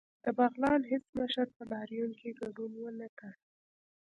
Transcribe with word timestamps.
د 0.23 0.25
بغلان 0.39 0.81
هیڅ 0.91 1.05
مشر 1.19 1.47
په 1.55 1.63
لاریون 1.71 2.11
کې 2.19 2.37
ګډون 2.41 2.71
ونکړ 2.83 3.31